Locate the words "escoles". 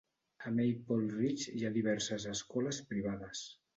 2.33-2.81